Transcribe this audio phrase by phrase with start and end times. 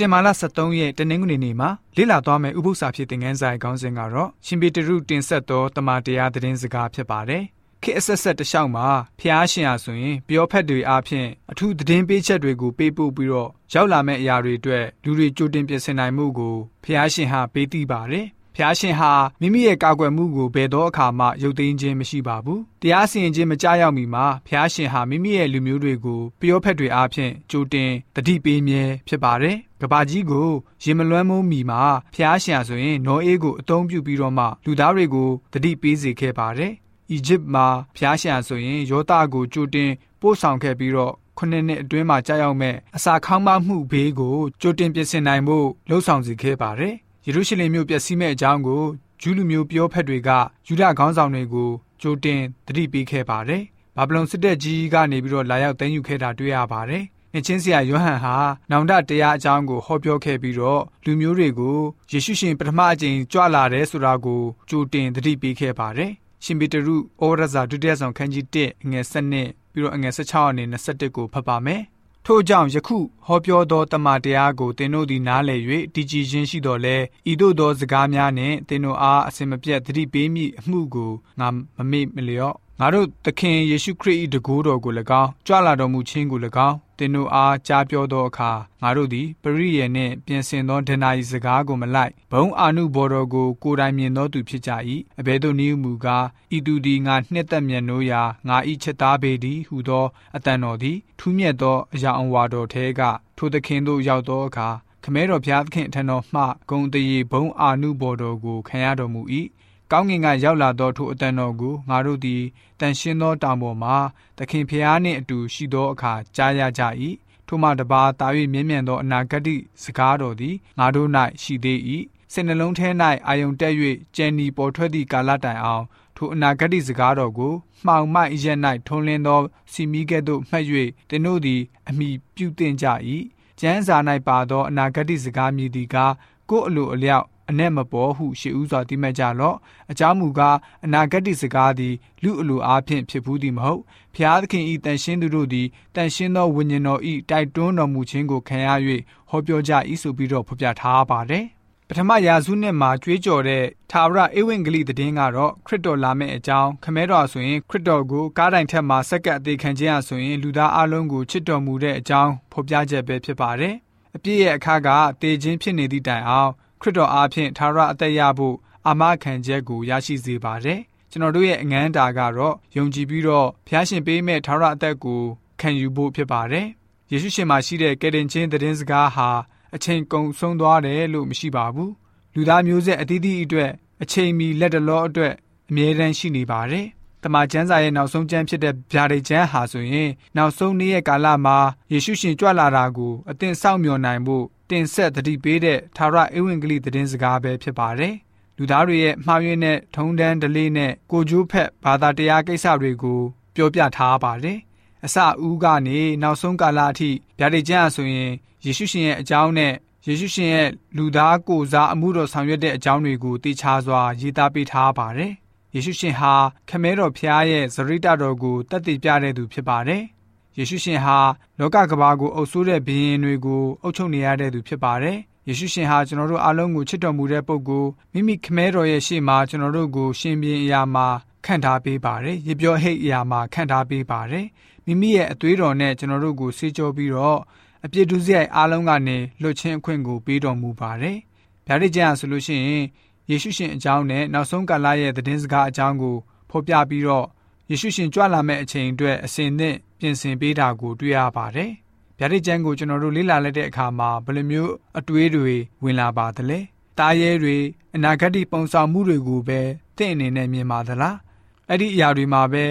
[0.00, 7.44] တင်ဘာလ23ရက်တနင်္ဂနွေနေ့မှာလေ့လာသွားမယ့်ဥပုသ္စာဖြစ်တဲ့ငန်းဆိုင်ခေါင်းစဉ်ကတော့ရှင်ပေတရုတင်ဆက်သောတမန်တရားသတင်းစကားဖြစ်ပါတယ်။
[7.82, 8.88] ခေတ်အဆက်ဆက်တလျှောက်မှာ
[9.20, 18.26] ဖျားရှင်ဟာဆိုရင်ပြောဖက်တွေအားဖြင့်အထူးသတင်းပေးချက်တွေကိုပေးပို့ပြီးတော့ရောက်လာမယ့်အရာတွေအတွက်လူတွေကြိုတင်ပြင်ဆင်နိုင်မှုကိုဖျားရှင်ဟာပေးသိပါတယ်။
[18.60, 30.48] ဖျားရှင်ဟာမိမိရဲ့ကာကွယ်မှုကိုဘယ်တော့အခါမှရုပ်သိမ်းခြင်းမရှိပါဘူး။တရားစီရင်ခြင်းမကြောက်ရောက်မီမှာဖျားရှင်ဟာမိမိရဲ့လူမျိုးတွေကိုပျောဖက်တွေအားဖြင့်ကြိုတင်တတိပေးမြဲဖြစ်ပါတယ်။ကဘာကြီးကို
[30.82, 31.82] ရင်မလွမ်းမိုးမီမှာ
[32.14, 36.72] ဖျားရှင်ဆိုရင်နောအေးကိုအသုံးပြုပြီးတော့မှလူသားတွေကိုတတိပေးစေခဲ့ပါတယ်။
[37.10, 37.66] အီဂျစ်မှာ
[37.96, 39.90] ဖျားရှင်ဆိုရင်ယောသကိုကြိုတင်
[40.20, 46.96] ပို့ဆောင်ခဲ့ပြီးတော့ခုနှစ်နှစ်အတွင်းမှာကြာရောက်မဲ့အစာခေါင်းမမှုဘေးကိုကြိုတင်ပြင်ဆင်နိုင်ဖို့လှုံ့ဆော်စေခဲ့ပါတယ်။
[47.26, 48.82] ယေရုရှလင်မြို့ပျက်စီးမဲ့အကြောင်းကို
[49.20, 50.30] ဂျူးလူမျိုးပြောဖက်တွေက
[50.66, 53.62] ယူဒခေါင်းဆောင်တွေကိုကြိုတင်သတိပေးခဲ့ပါတယ်။
[53.96, 58.34] ဘာဗလုန်စစ်တပ်ကြီးကနေပြီးတော့လာရောက်သိမ်းယူခဲ့တာတွေ့ရပါတယ်။နှချင်းဆရာယောဟန်ဟာ
[58.70, 61.78] နောင်တတရားအကြောင်းကိုဟောပြောခဲ့ပြီးတော့လူမျိုးတွေကို
[62.10, 66.12] ယေရှုရှင်ပထမအကြိမ်ကြွလာတယ်ဆိုတာကိုကြိုတင်သတိပေးခဲ့ပါတယ်။
[66.44, 71.82] ရှင်ပေတရုဩရဇာဒုတိယဆောင်ခန်းကြီး1အငယ်7ပြီးတော့အငယ်16အနေနဲ့21ကိုဖတ်ပါမယ်။
[72.30, 75.60] ထို့ကြောင့်ယခုဟောပြောသောတမန်တရားကိုသင်တို့သည်နားလည်၍
[75.94, 76.96] တည်ကြည်ခြင်းရှိတော်လဲ
[77.30, 88.50] ဤသို့သောစကားများနှင့်သင်တို့အားအစင်မပြတ်သတိပေးမိအမှုကိုငါမမေ့မလျော့ ငါတို့သခင်ယေရှုခရစ်၏တကိုးတော်ကို၎င်းကြွလာတော်မူခြင်းကို၎င်းသင်တို့အားကြားပြောသောအခါ
[88.82, 94.70] ငါတို့သည်ပရိယေနှင့်ပြင်ဆင်သောဒဏ္ဍာရီစကားကိုမလိုက်ဘုံအာနုဘော်တော်ကိုကိုယ်တိုင်မြင်သောသူဖြစ်ကြ၏
[95.20, 96.26] အဘဲတို့နည်းမူကား
[96.56, 103.00] ဤသူသည်ငါနှစ်သက်မြတ်နိုးရာငါဤချက်သားပေသည်ဟုသောအတန်တော်သည်ထူးမြတ်သောအရာအဝါတော်ထဲက
[103.36, 104.68] ထိုသခင်တို့ရောက်သောအခါ
[105.04, 109.22] ခမဲတော်ဘုရားသခင်အထံတော်မှဂုံတရေဘုံအာနုဘော်တော်ကိုခံရတော်မူ၏
[109.92, 112.42] ကောင်းကင်ကရောက်လာသောထိုအတန်တော်ကိုငါတို့သည်
[112.80, 113.92] တန်ရှင်းသောတောင်ပေါ်မှ
[114.38, 116.82] သခင်ဖျားနှင့်အတူရှိသောအခါကြားရကြ၏
[117.46, 121.08] ထိုမှတပါတာ၍မြင့်မြတ်သောအနာဂတ်စကားတော်သည်ငါတို့၌
[121.42, 121.78] ရှိသေး၏
[122.32, 122.88] စိတ်နှလုံးထဲ၌
[123.26, 123.74] အာယုန်တက်၍
[124.16, 125.84] ကြံဒီပေါ်ထွက်သည့်ကာလတိုင်အောင်
[126.16, 127.54] ထိုအနာဂတ်စကားတော်ကို
[127.86, 129.40] မှောင်မိုက်ရက်၌ထုံလင်းသော
[129.72, 130.64] စီမီကဲ့သို့မှတ်၍
[131.08, 132.86] သင်တို့သည်အမိပြုတင်ကြ၏
[133.60, 133.96] ကျမ်းစာ၌
[134.28, 136.12] ပါသောအနာဂတ်စကားမြည်သည်ကား
[136.50, 139.56] ကိုယ်အလိုအလျောက် အ내မပေါ်ဟုရှေးဥစွာတိမှတ်ကြလော့
[139.90, 143.82] အကြောင်းမူကားအနာဂတ်စကားသည်လူအလိုအားဖြင့်ဖြစ်ဘူးသည်မဟုတ်
[144.14, 145.66] ဖျားသခင်ဤတန်ရှင်းသူတို့သည်
[145.96, 148.68] တန်ရှင်းသောဝိညာဉ်တော်ဤတိုက်တွန်းတော်မူခြင်းကိုခံရ၍
[149.30, 149.72] ဟောပြောကြ၏
[150.02, 151.46] ဆိုပြီးတော့ဖော်ပြထားပါတယ်
[151.88, 163.74] ပထမရာစုနှစ်မှာကြွေးကြော်တဲ့သာဝရဧဝံဂေလိသတင်းကတော့ခရစ်တော်လာမယ့်အကြောင်းခမဲတော်ဆိုရင်ခရစ်တော်ကိုကားတိုင်ထက်မှာစက္ကပ်အသေးခံခြင်းအဆိုရင်လူသားအလုံးကိုချစ်တော်မူတဲ့အကြောင်းဖော်ပြချက်ပဲဖြစ်ပါတယ်
[164.16, 164.88] အပြည့်ရဲ့အခါက
[165.22, 168.56] တေခြင်းဖြစ်နေသည့်တိုင်အောင် ခရစ်တော်အားဖြင့်သာရအသက်ရဖို့
[168.86, 170.80] အာမခံချက်ကိုရရှိစေပါတယ်။
[171.10, 175.22] ကျွန်တော်တို့ရဲ့အငန်းတာကတော့ယုံကြည်ပြီးတော့ဖျားရှင်ပေးမဲ့သာရအသက်ကို
[175.60, 176.66] ခံယူဖို့ဖြစ်ပါတယ်။
[177.10, 179.28] ယေရှုရှင်မှာရှိတဲ့ကယ်တင်ခြင်းသတင်းစကားဟာ
[179.74, 181.90] အချိန်ကုန်ဆုံးသွားတယ်လို့မရှိပါဘူး။
[182.34, 183.70] လူသားမျိုးဆက်အသီးသီးအတွက်
[184.02, 185.34] အချိန်မီလက်တလောအတွက်
[185.68, 186.86] အမြဲတမ်းရှိနေပါတယ်။
[187.22, 191.58] တမန်ကျမ်းစာရဲ့နောက်ဆုံးကျမ်းဖြစ်တဲ့ဗျာဒိတ်ကျမ်းဟာဆိုရင်နောက်ဆုံးနေ့ရဲ့ကာလမှာ
[191.92, 198.14] ယေရှုရှင်ကြွလာတာကိုအသင်စောင့်မျှော်နိုင်ဖို့ တင်ဆက်တတိပေးတဲ့သာရဧဝံဂေလိသတင်းစကားပဲဖြစ်ပါတယ်။
[198.56, 203.20] လူသားတွေရဲ့မှားယွင်းတဲ့ထုံတန်းဒလေးနဲ့ကိုကျိုးဖက်ဘာသာတရားကိစ္စတွေကို
[203.54, 204.58] ပြောပြထားပါတယ်။
[205.04, 208.32] အစအဦးကနေနောက်ဆုံးကာလအထိဗျာဒိတ်ကျမ်းဆိုရင်
[208.64, 209.74] ယေရှုရှင်ရဲ့အကြောင်းနဲ့
[210.06, 215.32] ယေရှုရှင်ရဲ့လူသားကိုစားအမှုတော်ဆောင်ရွက်တဲ့အကြောင်းတွေကိုသိချစွာရေးသားပေးထားပါတယ်။
[215.74, 216.34] ယေရှုရှင်ဟာ
[216.68, 220.02] ခမဲတော်ဖျားရဲ့ဇရိတတော်ကိုတတ်သိပြတဲ့သူဖြစ်ပါတယ်။
[220.58, 221.18] ယေရှုရှင်ဟာ
[221.58, 225.16] လောကကမ္ဘာကိုအုပ်စိုးတဲ့ဘုရင်တွေကိုအုပ်ချုပ်နေရတဲ့သူဖြစ်ပါတယ်။
[225.48, 231.06] ယေရှုရှင်ဟာကျွန်တော်တို့အားလုံးကိုချစ်တော်မူတဲ့ပုဂ္ဂိုလ်မိမိခမဲတော်ရဲ့ရှေ့မှာကျွန်တော်တို့ကိုရှင်ပြန်အရာမှာ
[231.46, 234.46] ခံထားပေးပါတယ်။ရေပြောဟိတ်အရာမှာခံထားပေးပါတယ်။
[234.86, 237.38] မိမိရဲ့အသွေးတော်နဲ့ကျွန်တော်တို့ကိုဆေးကြောပြီးတော့
[237.84, 241.16] အပြစ်ဒုစရိုက်အားလုံးကနေလွတ်ချင်းအခွင့်ကိုပေးတော်မူပါတယ်။
[241.66, 242.84] ဗျာဒိတ်ကျမ်းဆိုလို့ရှိရင်
[243.30, 246.16] ယေရှုရှင်အကြောင်းနဲ့နောက်ဆုံးကာလရဲ့သတင်းစကားအကြောင်းကို
[246.50, 247.26] ဖော်ပြပြီးတော့
[247.70, 251.70] ယေရှုရှင်ကြွလာမယ့်အချိန်အတွက်အစဉ်သင့် ပြင်ဆင်ပေးတာကိုတွေ့ရပါတယ်။
[252.18, 255.54] ဗျာဒိတ်ကျမ်းကိုကျွန်တော်တို့လေ့လာလိုက်တဲ့အခါမှာဘယ်လိုမျိုးအတွေးတွေ
[255.84, 256.58] ဝင်လာပါသလဲ။
[256.98, 257.56] တားရဲတွေ
[257.94, 259.60] အနာဂတ်ပုံဆောင်မှုတွေကိုပဲ
[259.96, 261.16] သင်အနေနဲ့မြင်ပါသလား။
[261.68, 262.64] အဲ့ဒီအရာတွေမှာပဲ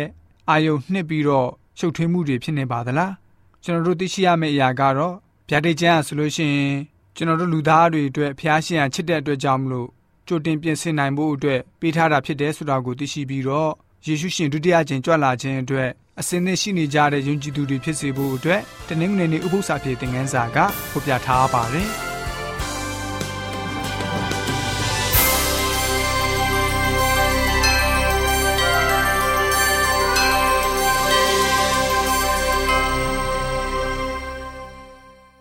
[0.50, 3.12] အာယုံနှစ်ပြီးတော့ရှုပ်ထွေးမှုတွေဖြစ်နေပါသလား။
[3.63, 5.15] ကျွန်တော်တို့သိရှိရမယ့်အရာကတော့
[5.50, 6.75] ဗျာဒိတ်ကျမ်းဆိုလို့ရှိရင်
[7.15, 9.88] ကျွန်တော်တို့လူသားတွေအတွက်ဖျားရှင်ရချစ်တဲ့အတွက်ကြောင့်မလို့
[10.27, 13.71] ကြိုတင်ပြင်ဆင်နိုင်ဖို့အတွက်ပေးထားတာဖြစ်တယ်ဆိုတာကိုသိရှိပြီးတော့
[14.06, 20.57] ယေရှုရှင်ဒုတိယကျင့်ကြွလာခြင်းအတွက် အစင်းနဲ့ရှိနေကြတဲ့ယုံကြည်သူတွေဖြစ်စေဖို့အတွက်တနင်္ဂနွေနေ့ဥပုသ္စာပြေသင်ခန်းစာက
[20.91, 21.89] ဖော်ပြထားပါတယ်။